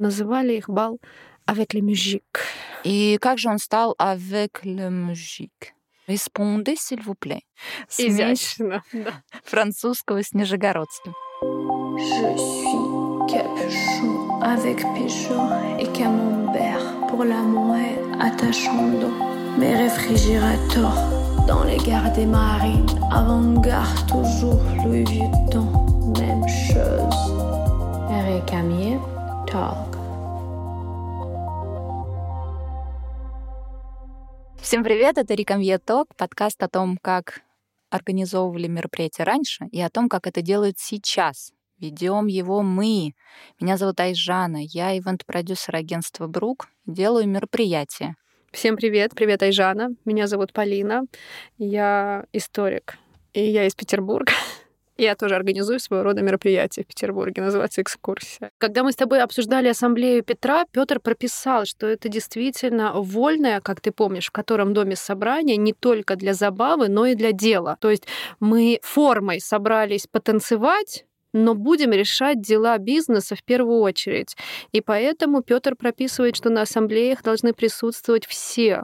[0.00, 0.99] Называли их бал
[1.45, 2.39] avec le musique.
[2.83, 5.73] И как же он стал avec le musique?
[6.07, 7.43] Répondez, s'il vous plaît.
[7.97, 9.23] Изящно, да.
[9.43, 11.13] Французского с нижегородским.
[11.97, 17.75] Je suis capuchon avec pécheur et camembert pour l'amour
[18.19, 19.09] attachando
[19.57, 25.67] mes réfrigérateurs dans les gares des marines avant-garde toujours Louis Vuitton
[26.19, 27.15] même chose
[28.11, 28.99] Eric Amier
[29.51, 29.97] Talk
[34.61, 37.41] Всем привет, это Рикамье Ток, подкаст о том, как
[37.89, 41.51] организовывали мероприятия раньше и о том, как это делают сейчас.
[41.79, 43.13] Ведем его мы.
[43.59, 48.15] Меня зовут Айжана, я ивент-продюсер агентства Брук, делаю мероприятия.
[48.51, 49.89] Всем привет, привет, Айжана.
[50.05, 51.03] Меня зовут Полина,
[51.57, 52.97] я историк,
[53.33, 54.31] и я из Петербурга.
[55.01, 58.51] Я тоже организую своего рода мероприятие в Петербурге, называется «Экскурсия».
[58.59, 63.91] Когда мы с тобой обсуждали ассамблею Петра, Петр прописал, что это действительно вольное, как ты
[63.91, 67.77] помнишь, в котором доме собрания не только для забавы, но и для дела.
[67.81, 68.03] То есть
[68.39, 74.35] мы формой собрались потанцевать, но будем решать дела бизнеса в первую очередь.
[74.71, 78.83] И поэтому Петр прописывает, что на ассамблеях должны присутствовать все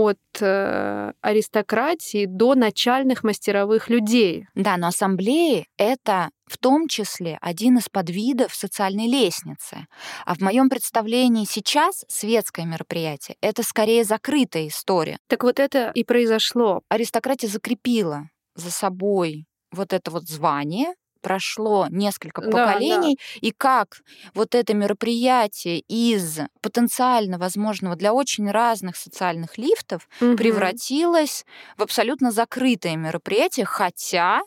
[0.00, 4.46] от э, аристократии до начальных мастеровых людей.
[4.54, 9.86] Да, но ассамблеи— это в том числе один из подвидов социальной лестницы.
[10.26, 15.18] А в моем представлении сейчас светское мероприятие— это скорее закрытая история.
[15.28, 16.82] Так вот это и произошло.
[16.88, 24.02] Аристократия закрепила за собой вот это вот звание, прошло несколько поколений, да, и как
[24.34, 30.36] вот это мероприятие из потенциально возможного для очень разных социальных лифтов угу.
[30.36, 31.44] превратилось
[31.76, 34.40] в абсолютно закрытое мероприятие, хотя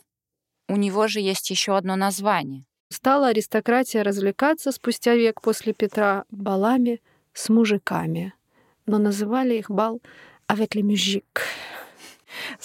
[0.68, 2.64] у него же есть еще одно название.
[2.90, 7.00] Стала аристократия развлекаться спустя век после Петра балами
[7.32, 8.34] с мужиками,
[8.86, 10.00] но называли их бал
[10.48, 11.42] les musiques.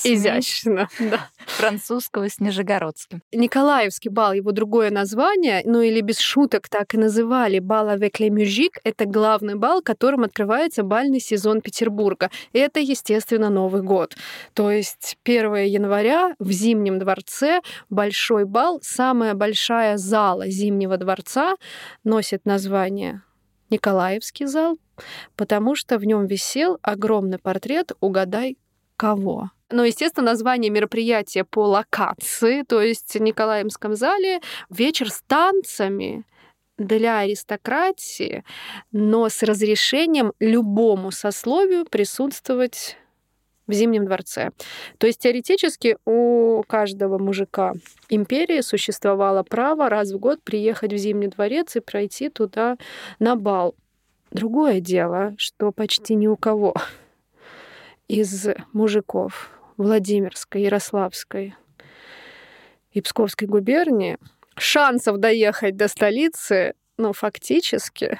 [0.03, 1.30] Изящно, да.
[1.46, 3.22] Французского с нижегородским.
[3.31, 8.29] Николаевский бал, его другое название, ну или без шуток так и называли, бал avec les
[8.29, 12.29] musiques, это главный бал, которым открывается бальный сезон Петербурга.
[12.53, 14.16] И это, естественно, Новый год.
[14.53, 21.56] То есть 1 января в Зимнем дворце большой бал, самая большая зала Зимнего дворца
[22.03, 23.22] носит название
[23.69, 24.78] Николаевский зал,
[25.35, 28.58] потому что в нем висел огромный портрет «Угадай
[28.99, 29.49] кого».
[29.71, 36.25] Но, естественно, название мероприятия по локации, то есть в Николаевском зале вечер с танцами
[36.77, 38.43] для аристократии,
[38.91, 42.97] но с разрешением любому сословию присутствовать
[43.67, 44.49] в Зимнем дворце.
[44.97, 47.73] То есть теоретически у каждого мужика
[48.09, 52.77] империи существовало право раз в год приехать в Зимний дворец и пройти туда
[53.19, 53.75] на бал.
[54.31, 56.73] Другое дело, что почти ни у кого
[58.09, 61.56] из мужиков Владимирской, Ярославской
[62.92, 64.18] и Псковской губернии
[64.58, 68.20] шансов доехать до столицы, ну, фактически,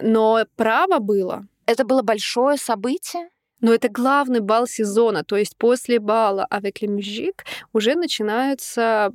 [0.00, 1.46] но право было.
[1.66, 3.28] Это было большое событие?
[3.60, 7.44] Но это главный бал сезона, то есть после бала musique
[7.74, 9.12] уже начинается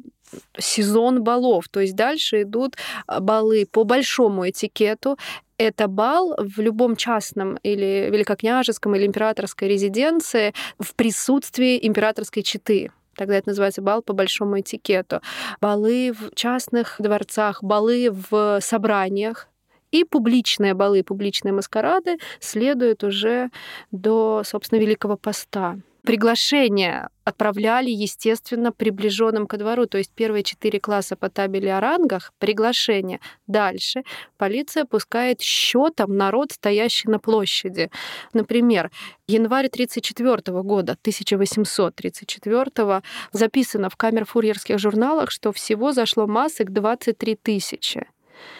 [0.58, 2.76] сезон балов, то есть дальше идут
[3.08, 5.18] а, балы по большому этикету
[5.58, 12.92] это бал в любом частном или великокняжеском или императорской резиденции в присутствии императорской четы.
[13.16, 15.22] Тогда это называется бал по большому этикету.
[15.62, 19.48] Балы в частных дворцах, балы в собраниях,
[19.92, 23.50] и публичные балы, публичные маскарады следуют уже
[23.92, 25.78] до, собственно, Великого Поста.
[26.06, 29.88] Приглашения отправляли, естественно, приближенным ко двору.
[29.88, 33.20] То есть первые четыре класса по табели о рангах— приглашение.
[33.48, 34.04] Дальше
[34.38, 37.90] полиция пускает счетом народ, стоящий на площади.
[38.34, 38.92] Например,
[39.28, 43.02] январь 1934 года, 1834
[43.32, 48.06] записано в камер-фурьерских журналах, что всего зашло масок 23 тысячи.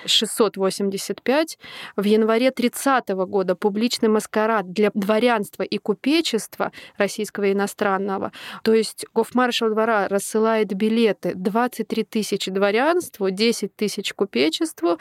[0.06, 1.58] 685.
[1.96, 8.32] В январе 30 года публичный маскарад для дворянства и купечества российского и иностранного.
[8.64, 15.00] То есть гофмаршал двора рассылает билеты 23 тысячи дворянству, 10 тысяч купечеству,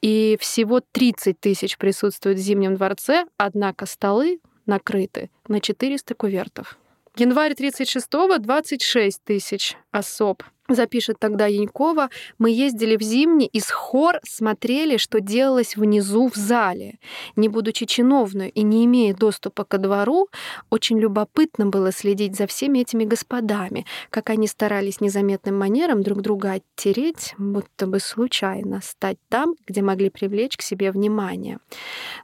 [0.00, 6.78] и всего 30 тысяч присутствует в Зимнем дворце, однако столы накрыты на 400 кувертов.
[7.16, 10.42] Январь 36-го 26 тысяч особ
[10.74, 16.36] запишет тогда Янькова, мы ездили в Зимний и с хор смотрели, что делалось внизу в
[16.36, 16.98] зале.
[17.36, 20.28] Не будучи чиновной и не имея доступа ко двору,
[20.70, 26.52] очень любопытно было следить за всеми этими господами, как они старались незаметным манером друг друга
[26.52, 31.58] оттереть, будто бы случайно стать там, где могли привлечь к себе внимание.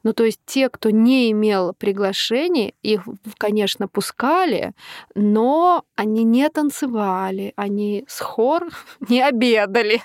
[0.02, 3.02] Ну, то есть те, кто не имел приглашений, их,
[3.38, 4.72] конечно, пускали,
[5.14, 8.69] но они не танцевали, они с хор
[9.09, 10.03] не обедали.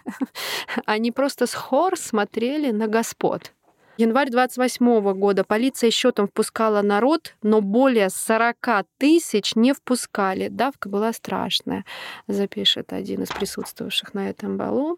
[0.86, 3.52] Они просто с хор смотрели на господ.
[3.98, 10.48] Январь 28 года полиция еще там впускала народ, но более 40 тысяч не впускали.
[10.48, 11.84] Давка была страшная,
[12.28, 14.98] запишет один из присутствовавших на этом балу.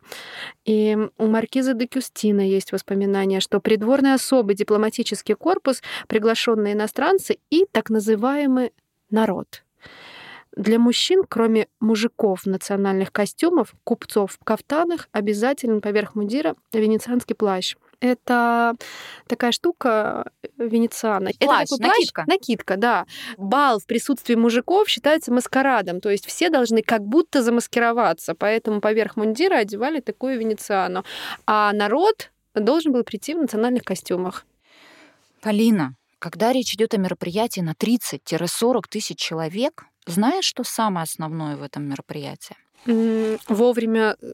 [0.63, 7.65] И у маркиза де Кюстина есть воспоминания, что придворный особый дипломатический корпус, приглашенные иностранцы и
[7.71, 8.71] так называемый
[9.09, 9.63] народ.
[10.55, 17.75] Для мужчин, кроме мужиков в национальных костюмах, купцов в кафтанах, обязателен поверх мундира венецианский плащ.
[17.99, 18.75] Это
[19.27, 21.31] такая штука э, венециана.
[21.39, 22.23] Плащ, это такой накидка.
[22.25, 23.05] Плащ, накидка, да.
[23.37, 29.15] Бал в присутствии мужиков считается маскарадом, то есть все должны как будто замаскироваться, поэтому поверх
[29.15, 31.03] мундира одевали такую венециану.
[31.47, 34.45] А народ должен был прийти в национальных костюмах.
[35.41, 41.63] Полина, когда речь идет о мероприятии на 30-40 тысяч человек, знаешь, что самое основное в
[41.63, 42.55] этом мероприятии?
[43.47, 44.33] Вовремя э,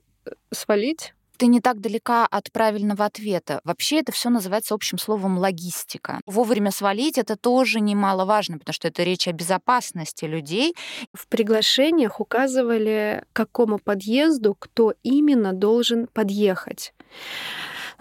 [0.52, 3.62] свалить ты не так далека от правильного ответа.
[3.64, 6.20] Вообще это все называется общим словом логистика.
[6.26, 10.76] Вовремя свалить это тоже немаловажно, потому что это речь о безопасности людей.
[11.14, 16.94] В приглашениях указывали, к какому подъезду кто именно должен подъехать.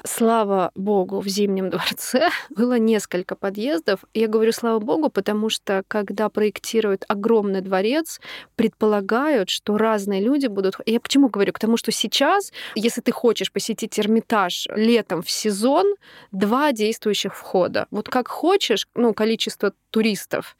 [0.04, 4.04] Слава богу, в Зимнем дворце было несколько подъездов.
[4.14, 8.20] Я говорю слава богу, потому что когда проектируют огромный дворец,
[8.54, 10.76] предполагают, что разные люди будут...
[10.86, 11.52] Я почему говорю?
[11.52, 15.94] К тому, что сейчас, если ты хочешь посетить Эрмитаж летом в сезон,
[16.30, 17.86] два действующих входа.
[17.90, 20.56] Вот как хочешь, ну, количество туристов,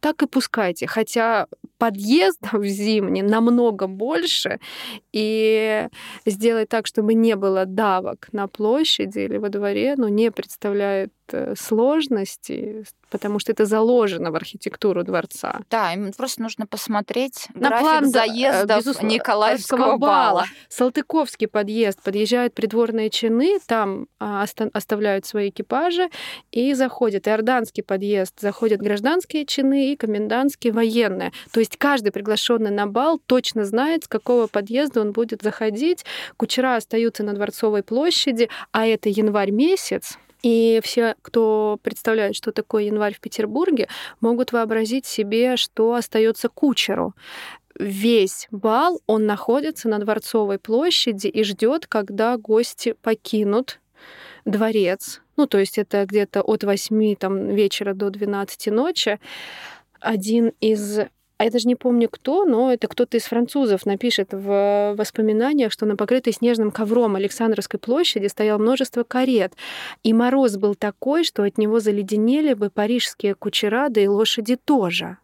[0.00, 0.86] так и пускайте.
[0.86, 1.46] Хотя
[1.78, 4.58] подъездов зимний намного больше,
[5.12, 5.88] и
[6.26, 11.12] сделать так, чтобы не было давок на площади или во дворе, ну, не представляет
[11.56, 15.60] сложности, потому что это заложено в архитектуру дворца.
[15.70, 20.44] Да, им просто нужно посмотреть на график план заездов безусловно, Николаевского бала.
[20.68, 22.02] Салтыковский подъезд.
[22.02, 26.08] Подъезжают придворные чины, там а, оставляют свои экипажи
[26.52, 27.26] и заходят.
[27.28, 28.34] Иорданский подъезд.
[28.40, 31.32] Заходят гражданские чины и комендантские военные.
[31.52, 36.04] То есть каждый приглашенный на бал точно знает, с какого подъезда он будет заходить.
[36.36, 42.84] Кучера остаются на Дворцовой площади, а это январь месяц, и все, кто представляет, что такое
[42.84, 43.88] январь в Петербурге,
[44.20, 47.14] могут вообразить себе, что остается кучеру
[47.78, 53.80] весь бал, он находится на Дворцовой площади и ждет, когда гости покинут
[54.44, 55.20] дворец.
[55.36, 59.20] Ну, то есть это где-то от 8 там, вечера до 12 ночи.
[60.00, 61.00] Один из
[61.38, 65.86] а я даже не помню кто, но это кто-то из французов напишет в воспоминаниях, что
[65.86, 69.54] на покрытой снежным ковром Александровской площади стояло множество карет,
[70.02, 75.18] и мороз был такой, что от него заледенели бы парижские кучера, да и лошади тоже.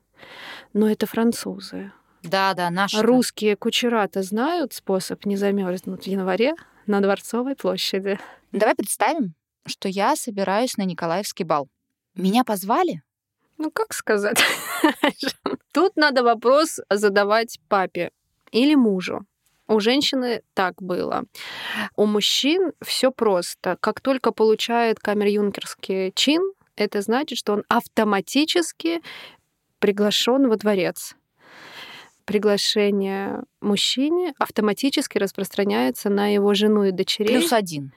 [0.73, 1.93] Но это французы.
[2.23, 3.03] Да, да, наши.
[3.03, 6.55] Русские кучера-то знают способ не замерзнуть в январе
[6.87, 8.19] на Дворцовой площади.
[8.53, 9.35] Давай представим,
[9.67, 11.69] что я собираюсь на Николаевский бал.
[12.15, 13.03] Меня позвали?
[13.59, 14.43] Ну, как сказать?
[15.73, 18.11] Тут надо вопрос задавать папе
[18.51, 19.25] или мужу.
[19.67, 21.25] У женщины так было.
[21.97, 23.79] У мужчин все просто.
[23.81, 26.43] Как только получает камер-юнкерский чин,
[26.77, 29.01] это значит, что он автоматически
[29.79, 31.15] приглашен во дворец
[32.35, 37.39] приглашение мужчине автоматически распространяется на его жену и дочерей.
[37.39, 37.93] Плюс один.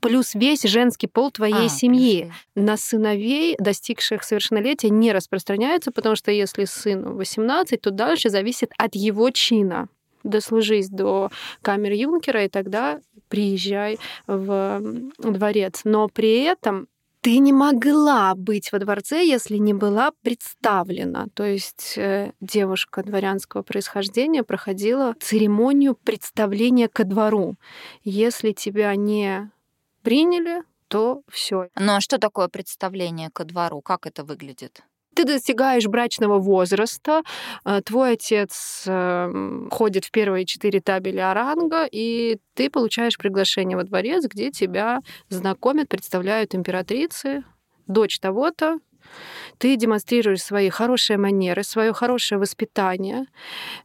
[0.00, 2.22] Плюс весь женский пол твоей а, семьи.
[2.22, 2.34] Плюс.
[2.54, 8.94] На сыновей, достигших совершеннолетия, не распространяется, потому что если сыну 18, то дальше зависит от
[8.94, 9.88] его чина
[10.22, 12.98] дослужись до камер юнкера, и тогда
[13.28, 14.80] приезжай в
[15.18, 15.82] дворец.
[15.84, 16.88] Но при этом
[17.24, 21.28] ты не могла быть во дворце, если не была представлена.
[21.32, 27.54] То есть э, девушка дворянского происхождения проходила церемонию представления ко двору.
[28.02, 29.50] Если тебя не
[30.02, 31.70] приняли, то все.
[31.76, 33.80] Ну а что такое представление ко двору?
[33.80, 34.82] Как это выглядит?
[35.14, 37.22] Ты достигаешь брачного возраста,
[37.64, 43.84] э, твой отец эм, ходит в первые четыре табели оранга, и ты получаешь приглашение во
[43.84, 47.44] дворец, где тебя знакомят, представляют императрицы,
[47.86, 48.78] дочь того-то,
[49.58, 53.26] ты демонстрируешь свои хорошие манеры, свое хорошее воспитание,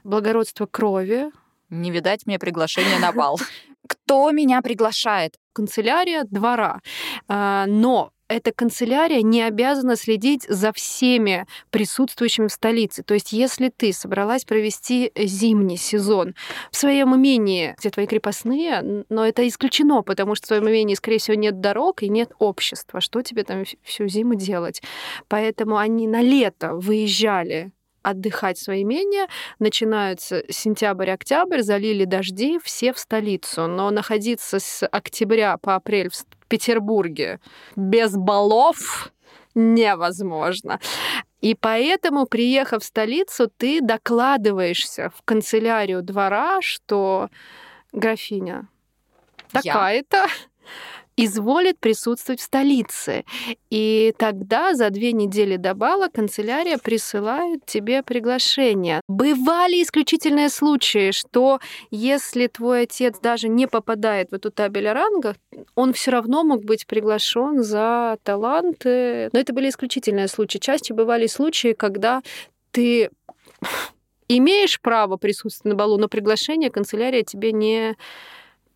[0.04, 1.32] благородство крови,
[1.70, 3.40] Не видать мне приглашения на бал.
[3.88, 5.36] Кто меня приглашает?
[5.54, 6.82] Канцелярия двора.
[7.28, 13.04] А, но эта канцелярия не обязана следить за всеми присутствующими в столице.
[13.04, 16.36] То есть, если ты собралась провести зимний сезон
[16.72, 21.18] в своем имении, где твои крепостные, но это исключено, потому что в своем имении, скорее
[21.18, 23.02] всего, нет дорог и нет общества.
[23.02, 24.82] Что тебе там всю зиму делать?
[25.28, 29.28] Поэтому они на лето выезжали отдыхать свои имения.
[29.60, 33.68] Начинаются сентябрь-октябрь, залили дожди, все в столицу.
[33.68, 37.40] Но находиться с октября по апрель в Петербурге
[37.76, 39.12] без балов
[39.56, 40.80] невозможно.
[41.42, 47.30] И поэтому, приехав в столицу, ты докладываешься в канцелярию двора, что
[47.94, 48.68] графиня
[49.52, 50.28] такая-то
[51.26, 53.26] изволит присутствовать в столице.
[53.70, 59.02] И тогда за две недели до бала канцелярия присылает тебе приглашение.
[59.08, 61.60] Бывали исключительные случаи, что
[61.92, 65.36] если твой отец даже не попадает в эту табель о рангах,
[65.76, 69.30] он все равно мог быть приглашен за таланты.
[69.34, 70.58] Но это были исключительные случаи.
[70.58, 72.22] Чаще бывали случаи, когда
[72.72, 73.10] ты
[74.30, 77.98] имеешь право присутствовать на балу, но приглашение канцелярия тебе не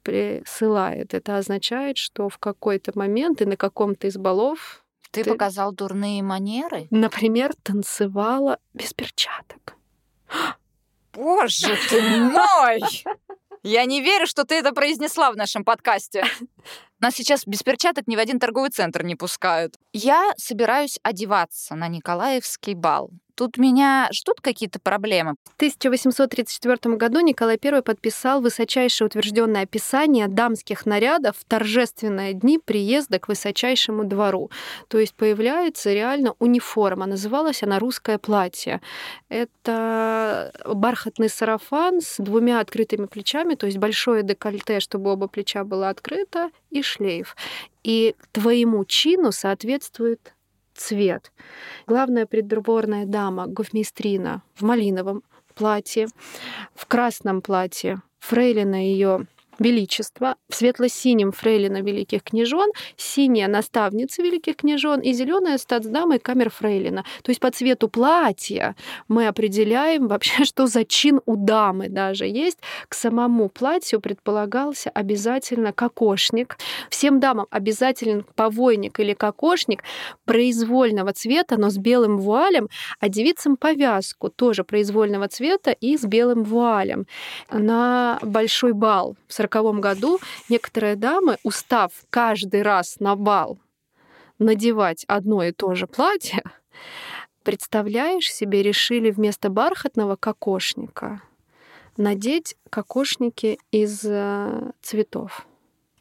[0.04, 1.14] присылает.
[1.14, 6.24] Это означает, что в какой-то момент и на каком-то из балов ты, ты показал дурные
[6.24, 6.88] манеры?
[6.90, 9.76] Например, танцевала без перчаток.
[11.14, 12.82] Боже ты мой!
[13.62, 16.26] Я не верю, что ты это произнесла в нашем подкасте.
[17.00, 19.75] Нас сейчас без перчаток ни в один торговый центр не пускают.
[19.91, 23.12] Я собираюсь одеваться на Николаевский бал.
[23.36, 25.36] Тут меня ждут какие-то проблемы.
[25.43, 33.17] В 1834 году Николай I подписал высочайшее утвержденное описание дамских нарядов в торжественные дни приезда
[33.17, 34.51] к высочайшему двору.
[34.88, 37.08] То есть появляется реально униформа.
[37.08, 38.82] Называлась она «Русское платье».
[39.29, 45.89] Это бархатный сарафан с двумя открытыми плечами, то есть большое декольте, чтобы оба плеча было
[45.89, 47.36] открыто, и шлейф.
[47.84, 50.34] И твоему чину соответствует
[50.74, 51.32] цвет.
[51.88, 56.08] Главная придворная дама, гофмейстрина, в малиновом платье,
[56.74, 59.28] в красном платье, фрейлина ее
[59.60, 66.50] Величество, в светло-синем фрейлина великих княжон, синяя наставница великих княжон и зеленая статсдама и камер
[66.50, 67.04] фрейлина.
[67.22, 68.76] То есть по цвету платья
[69.08, 72.60] мы определяем вообще, что за чин у дамы даже есть.
[72.88, 76.58] К самому платью предполагался обязательно кокошник.
[76.90, 79.84] Всем дамам обязателен повойник или кокошник
[80.26, 82.70] произвольного цвета, но с белым вуалем,
[83.00, 87.06] а девицам повязку тоже произвольного цвета и с белым вуалем.
[87.52, 90.20] На большой бал в 1940 году
[90.50, 93.60] некоторые дамы, устав каждый раз на бал
[94.40, 96.44] надевать одно и то же платье,
[97.44, 101.22] представляешь себе, решили вместо бархатного кокошника
[101.98, 105.46] надеть кокошники из э, цветов.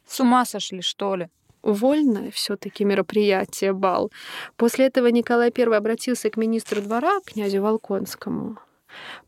[0.05, 1.29] С ума сошли, что ли?
[1.61, 4.11] Вольное все-таки мероприятие бал.
[4.57, 8.57] После этого Николай I обратился к министру двора, князю Волконскому,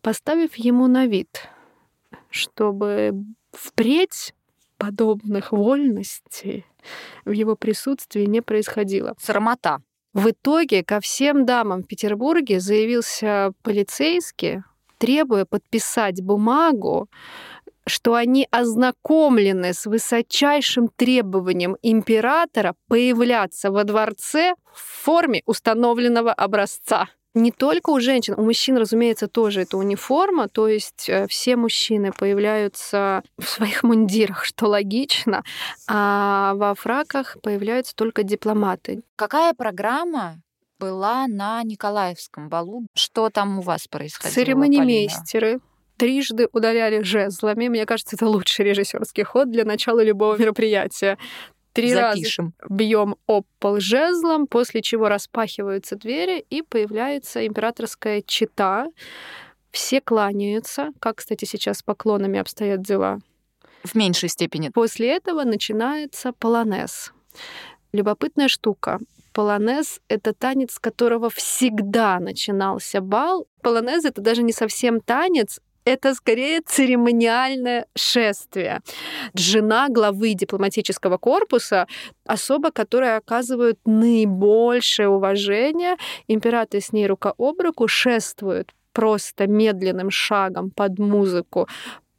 [0.02, 1.48] поставив ему на вид,
[2.30, 3.14] чтобы
[3.58, 4.34] впредь
[4.78, 6.66] подобных вольностей
[7.26, 9.16] в его присутствии не происходило.
[9.20, 9.82] Срамота.
[10.14, 14.64] В итоге ко всем дамам в Петербурге заявился полицейский,
[14.98, 17.10] требуя подписать бумагу,
[17.86, 27.52] что они ознакомлены с высочайшим требованием императора появляться во дворце в форме установленного образца не
[27.52, 33.24] только у женщин, у мужчин, разумеется, тоже это униформа, то есть э, все мужчины появляются
[33.38, 35.44] в своих мундирах, что логично,
[35.88, 39.04] а во фраках появляются только дипломаты.
[39.18, 40.42] Какая программа
[40.80, 42.88] была на Николаевском балу?
[42.96, 44.34] Что там у вас происходило?
[44.34, 45.60] Церемонимейстеры
[45.98, 47.68] трижды ударяли жезлами.
[47.68, 51.18] Мне кажется, это лучший режиссерский ход для начала любого мероприятия.
[51.76, 52.54] Три Запишем.
[52.58, 58.88] раза бьем об пол жезлом, после чего распахиваются двери, и появляется императорская чита.
[59.72, 63.20] Все кланяются, как, кстати, сейчас с поклонами обстоят дела.
[63.84, 64.70] В меньшей степени.
[64.70, 67.12] После этого начинается полонез.
[67.92, 69.00] Любопытная штука.
[69.34, 73.48] Полонез— это танец, с которого всегда начинался бал.
[73.62, 78.82] Полонез— это даже не совсем танец, это скорее церемониальное шествие.
[79.36, 81.88] Жена главы дипломатического корпуса,
[82.26, 85.96] особа, которая оказывает наибольшее уважение.
[86.28, 91.68] Император с ней рука об руку шествует просто медленным шагом под музыку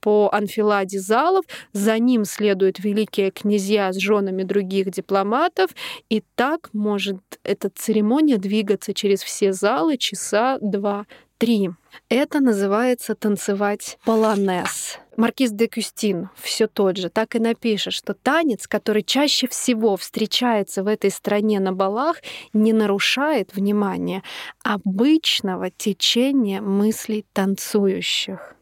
[0.01, 5.71] по анфиладе залов, за ним следуют великие князья с женами других дипломатов,
[6.09, 11.71] и так может эта церемония двигаться через все залы часа два-три.
[12.09, 14.99] Это называется танцевать полонез.
[15.17, 20.83] Маркиз де Кюстин все тот же, так и напишет, что танец, который чаще всего встречается
[20.83, 22.19] в этой стране на балах,
[22.53, 24.23] не нарушает, внимание,
[24.63, 28.56] обычного течения мыслей танцующих.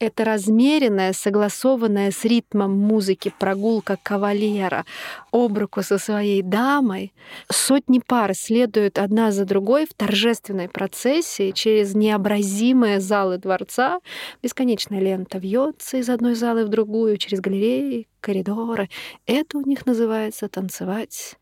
[0.00, 4.86] Это размеренная, согласованная с ритмом музыки прогулка кавалера
[5.30, 7.12] об руку со своей дамой.
[7.52, 14.00] Сотни пар следуют одна за другой в торжественной процессии через необразимые залы дворца.
[14.42, 18.88] Бесконечная лента вьется из одной залы в другую, через галереи, коридоры.
[19.26, 21.36] Это у них называется танцевать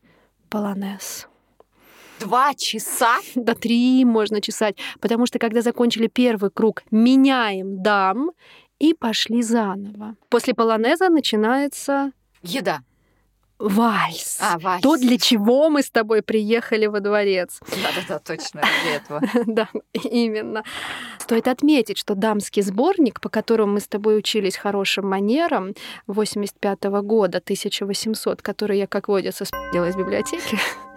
[0.49, 1.29] полонез.
[2.19, 3.17] Два часа?
[3.35, 4.75] До три можно чесать.
[4.99, 8.31] Потому что когда закончили первый круг, меняем дам
[8.79, 10.15] и пошли заново.
[10.29, 12.11] После полонеза начинается...
[12.41, 12.81] Еда.
[13.59, 14.37] Вальс.
[14.39, 14.81] А, вальс.
[14.81, 17.59] То, для чего мы с тобой приехали во дворец.
[17.69, 19.21] Да-да-да, точно, для этого.
[19.45, 20.63] Да, именно.
[21.17, 25.73] Стоит отметить, что дамский сборник, по которому мы с тобой учились хорошим манерам
[26.07, 30.57] 85 года, 1800, который я, как водится, спила из библиотеки,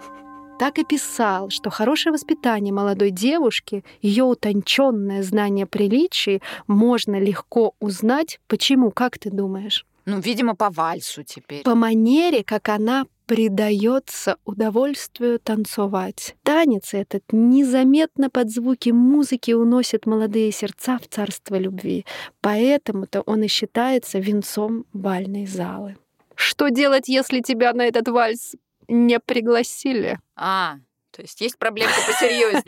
[0.59, 8.39] так и писал, что хорошее воспитание молодой девушки, ее утонченное знание приличий можно легко узнать.
[8.47, 8.91] Почему?
[8.91, 9.85] Как ты думаешь?
[10.05, 11.63] Ну, видимо, по вальсу теперь.
[11.63, 16.35] По манере, как она предается удовольствию танцевать.
[16.43, 22.05] Танец этот незаметно под звуки музыки уносит молодые сердца в царство любви.
[22.41, 25.95] Поэтому-то он и считается венцом бальной залы.
[26.35, 28.55] Что делать, если тебя на этот вальс
[28.87, 30.19] не пригласили?
[30.35, 30.77] А,
[31.11, 32.63] то есть есть проблемка посерьезнее.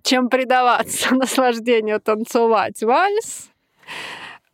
[0.02, 3.50] Чем предаваться наслаждению танцевать вальс,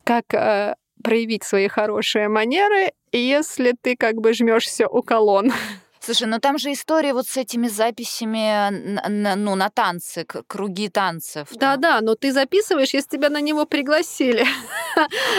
[0.04, 5.52] как э, проявить свои хорошие манеры, если ты как бы жмешься у колонн.
[6.00, 10.88] Слушай, ну там же история вот с этими записями на, на, ну, на танцы, круги
[10.88, 11.48] танцев.
[11.52, 14.46] Да-да, но ты записываешь, если тебя на него пригласили.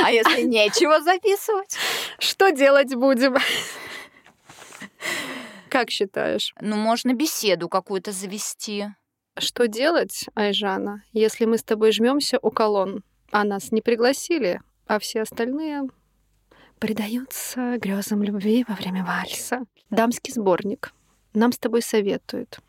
[0.03, 1.77] А если нечего записывать?
[2.19, 3.37] Что делать будем?
[5.69, 6.53] Как считаешь?
[6.61, 8.87] Ну, можно беседу какую-то завести.
[9.37, 14.99] Что делать, Айжана, если мы с тобой жмемся у колонн, а нас не пригласили, а
[14.99, 15.83] все остальные
[16.79, 19.65] предаются грезам любви во время вальса?
[19.89, 20.93] Дамский сборник
[21.37, 22.59] нам с тобой советует.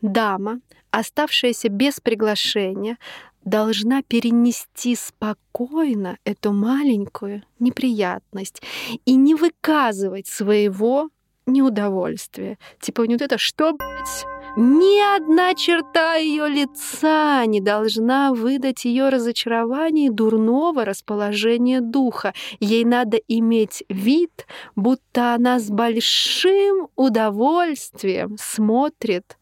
[0.00, 2.98] Дама, оставшаяся без приглашения,
[3.44, 8.62] должна перенести спокойно эту маленькую неприятность
[9.04, 11.10] и не выказывать своего
[11.46, 12.58] неудовольствие.
[12.80, 14.26] Типа, не вот это, что, блядь?
[14.54, 22.34] Ни одна черта ее лица не должна выдать ее разочарование и дурного расположения духа.
[22.60, 29.38] Ей надо иметь вид, будто она с большим удовольствием смотрит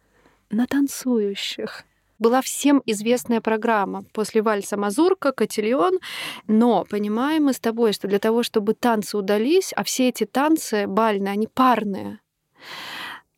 [0.48, 1.84] на танцующих
[2.20, 5.98] была всем известная программа после вальса Мазурка, Котильон,
[6.46, 10.86] но понимаем мы с тобой, что для того, чтобы танцы удались, а все эти танцы
[10.86, 12.20] бальные, они парные,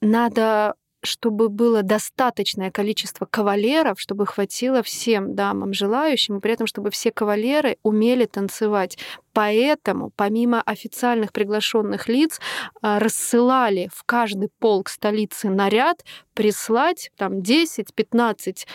[0.03, 6.91] надо чтобы было достаточное количество кавалеров, чтобы хватило всем дамам желающим, и при этом, чтобы
[6.91, 8.99] все кавалеры умели танцевать.
[9.33, 12.41] Поэтому, помимо официальных приглашенных лиц,
[12.81, 18.67] а, рассылали в каждый полк столицы наряд прислать там 10-15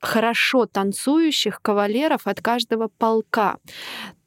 [0.00, 3.58] хорошо танцующих кавалеров от каждого полка.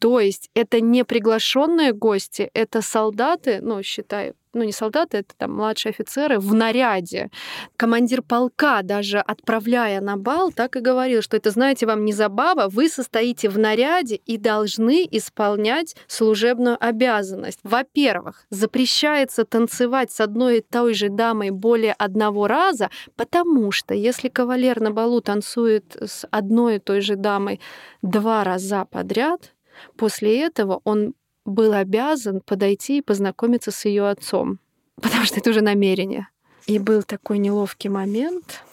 [0.02, 5.56] То есть это не приглашенные гости, это солдаты, ну, считай, ну не солдаты, это там
[5.56, 7.30] младшие офицеры в наряде.
[7.78, 12.68] Командир полка даже отправляя на бал, так и говорил, что это, знаете, вам не забава,
[12.68, 17.60] вы состоите в наряде и должны исполнять служебную обязанность.
[17.62, 24.30] Во-первых, запрещается танцевать с одной и той же дамой более одного раза, потому что если
[24.30, 27.60] кавалер на балу танцует с одной и той же дамой
[28.02, 29.52] два раза подряд,
[29.96, 31.13] После этого он
[31.46, 34.60] был обязан подойти и познакомиться с ее отцом,
[35.02, 36.28] потому что это уже намерение.
[36.67, 38.63] И был такой неловкий момент,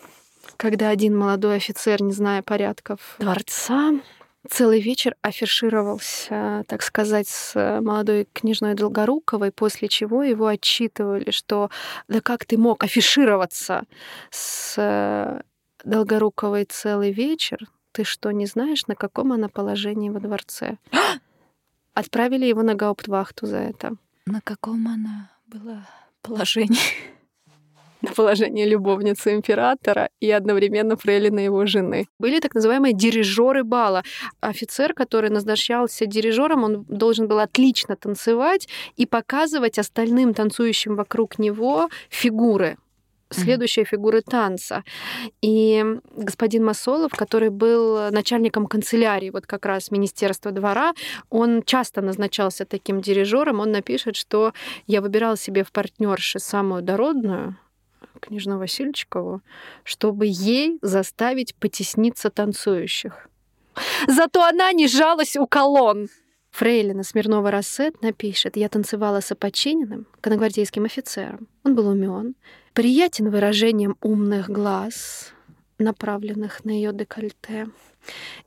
[0.56, 3.92] когда один молодой офицер, не зная порядков дворца,
[4.48, 11.70] целый вечер афишировался, так сказать, с молодой княжной Долгоруковой, после чего его отчитывали, что
[12.08, 13.84] да как ты мог афишироваться
[14.30, 15.42] с
[15.84, 17.58] Долгоруковой целый вечер,
[17.98, 20.76] ты что, не знаешь, на каком она положении во дворце?
[21.94, 23.96] Отправили его на гауптвахту за это.
[24.24, 25.84] На каком она была
[26.22, 26.78] положении?
[28.02, 32.06] на положение любовницы императора и одновременно фрейлина его жены.
[32.20, 34.04] Были так называемые дирижеры бала.
[34.40, 41.88] Офицер, который назначался дирижером, он должен был отлично танцевать и показывать остальным танцующим вокруг него
[42.10, 42.76] фигуры
[43.30, 43.88] следующие mm-hmm.
[43.88, 44.84] фигуры танца.
[45.42, 45.84] И
[46.16, 50.94] господин Масолов, который был начальником канцелярии вот как раз Министерства двора,
[51.30, 53.60] он часто назначался таким дирижером.
[53.60, 54.52] Он напишет, что
[54.86, 57.56] я выбирал себе в партнерши самую дородную,
[58.20, 59.42] княжну Васильчикову,
[59.84, 63.28] чтобы ей заставить потесниться танцующих.
[64.06, 66.08] Зато она не жалась у колонн.
[66.58, 71.46] Фрейлина Смирнова Рассет напишет, я танцевала с опочиненным, коногвардейским офицером.
[71.62, 72.34] Он был умен,
[72.72, 75.32] приятен выражением умных глаз,
[75.78, 77.68] направленных на ее декольте,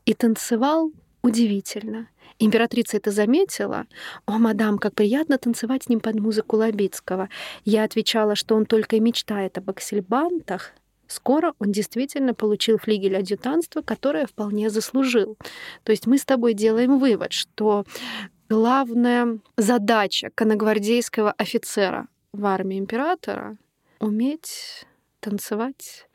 [0.04, 2.10] и танцевал удивительно.
[2.38, 3.86] Императрица это заметила.
[4.26, 7.30] «О, мадам, как приятно танцевать с ним под музыку Лобицкого».
[7.64, 10.74] Я отвечала, что он только и мечтает об аксельбантах,
[11.12, 15.38] Скоро он действительно получил флигель адъютанства, которое вполне заслужил.
[15.84, 17.84] То есть мы с тобой делаем вывод, что
[18.48, 23.58] главная задача коногвардейского офицера в армии императора—
[24.00, 24.86] уметь
[25.20, 26.08] танцевать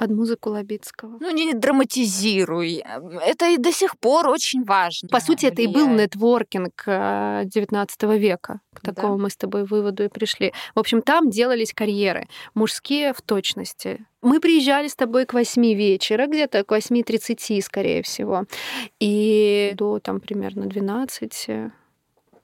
[0.00, 1.18] под музыку Лобицкого.
[1.20, 2.82] Ну, не драматизируй.
[3.22, 5.10] Это и до сих пор очень важно.
[5.10, 5.52] По сути, влияет.
[5.52, 8.60] это и был нетворкинг XIX э, века.
[8.72, 9.22] К такому да.
[9.24, 10.54] мы с тобой выводу и пришли.
[10.74, 12.28] В общем, там делались карьеры.
[12.54, 14.06] Мужские в точности.
[14.22, 18.44] Мы приезжали с тобой к 8 вечера, где-то к 8.30, скорее всего.
[19.00, 21.72] И до там примерно 12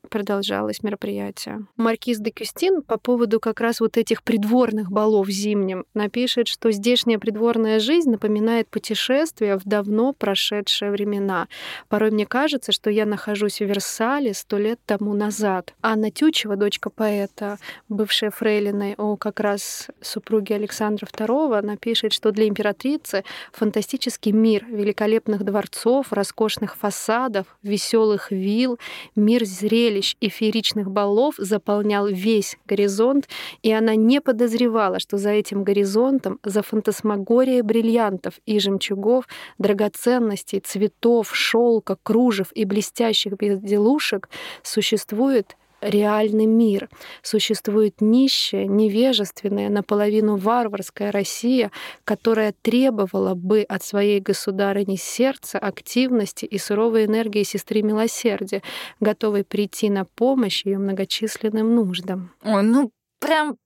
[0.07, 1.67] продолжалось мероприятие.
[1.77, 7.19] Маркиз де Кюстин по поводу как раз вот этих придворных балов зимним напишет, что здешняя
[7.19, 11.49] придворная жизнь напоминает путешествие в давно прошедшие времена.
[11.89, 15.75] Порой мне кажется, что я нахожусь в Версале сто лет тому назад.
[15.83, 22.49] Анна Тючева, дочка поэта, бывшая фрейлиной о как раз супруги Александра II, напишет, что для
[22.49, 28.79] императрицы фантастический мир великолепных дворцов, роскошных фасадов, веселых вилл,
[29.15, 33.29] мир зрелищ зрелищ и фееричных балов заполнял весь горизонт,
[33.63, 39.27] и она не подозревала, что за этим горизонтом, за фантасмагорией бриллиантов и жемчугов,
[39.59, 44.29] драгоценностей, цветов, шелка, кружев и блестящих безделушек
[44.63, 46.89] существует реальный мир.
[47.23, 51.71] Существует нищая, невежественная, наполовину варварская Россия,
[52.05, 58.63] которая требовала бы от своей государыни сердца, активности и суровой энергии сестры милосердия,
[59.01, 62.33] готовой прийти на помощь ее многочисленным нуждам.
[62.43, 63.57] Ой, ну прям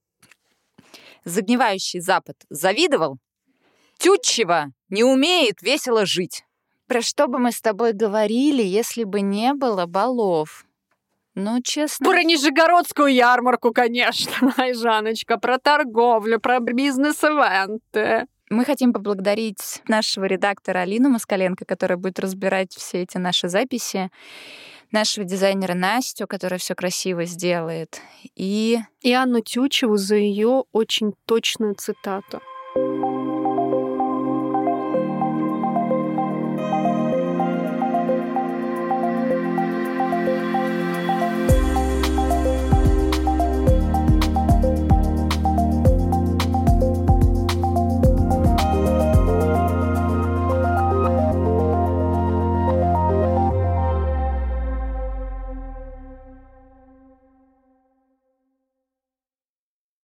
[1.24, 3.18] загнивающий Запад завидовал?
[3.98, 6.44] Тютчева не умеет весело жить.
[6.86, 10.64] Про что бы мы с тобой говорили, если бы не было балов?
[11.34, 12.08] Ну, честно...
[12.08, 18.26] Про Нижегородскую ярмарку, конечно, ай, Жаночка, про торговлю, про бизнес-эвенты.
[18.50, 24.10] Мы хотим поблагодарить нашего редактора Алину Москаленко, которая будет разбирать все эти наши записи,
[24.90, 28.00] нашего дизайнера Настю, которая все красиво сделает,
[28.34, 28.78] и...
[29.02, 32.42] И Анну Тючеву за ее очень точную цитату.